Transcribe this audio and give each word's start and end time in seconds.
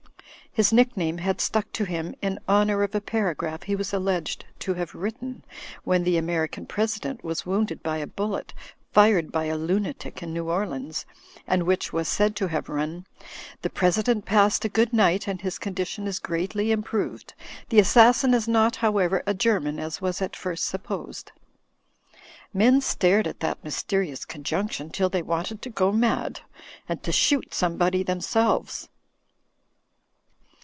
His 0.53 0.73
nickname 0.73 1.19
had 1.19 1.39
stuck 1.39 1.71
to 1.71 1.85
him 1.85 2.13
in 2.21 2.37
honour 2.45 2.83
of 2.83 2.93
a 2.93 2.99
paragraph 2.99 3.63
he 3.63 3.73
was 3.73 3.93
alleged 3.93 4.43
to 4.59 4.73
have 4.73 4.93
written 4.93 5.45
when 5.85 6.03
the 6.03 6.17
American 6.17 6.65
President 6.65 7.23
was 7.23 7.45
wounded 7.45 7.81
by 7.81 7.99
a 7.99 8.05
bullet 8.05 8.53
fired 8.91 9.31
by 9.31 9.45
a 9.45 9.55
lunatic 9.55 10.21
in 10.21 10.33
New 10.33 10.49
Orleans, 10.49 11.05
and 11.47 11.63
which 11.63 11.93
was 11.93 12.09
said 12.09 12.35
to 12.35 12.47
have 12.49 12.67
run, 12.67 13.05
"The 13.61 13.69
President 13.69 14.25
passed 14.25 14.65
a 14.65 14.69
good 14.69 14.91
night 14.91 15.25
and 15.25 15.39
his 15.39 15.57
condition 15.57 16.05
is 16.05 16.19
greatly 16.19 16.73
improved. 16.73 17.33
The 17.69 17.79
assassin 17.79 18.33
is 18.33 18.45
not, 18.45 18.75
however, 18.75 19.23
a 19.25 19.33
German, 19.33 19.79
as 19.79 20.01
was 20.01 20.21
at 20.21 20.35
first 20.35 20.65
supposed." 20.65 21.31
Men 22.53 22.81
stared 22.81 23.25
at 23.25 23.39
that 23.39 23.63
mysterious 23.63 24.25
conjunction 24.25 24.89
till 24.89 25.07
they 25.07 25.21
wanted 25.23 25.61
to 25.61 25.69
go 25.69 25.93
mad 25.93 26.41
and 26.89 27.01
to 27.03 27.13
shoot 27.13 27.53
somebody 27.53 28.03
themselves. 28.03 28.89